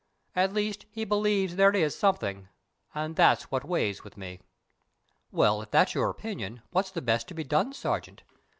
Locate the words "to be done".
7.27-7.71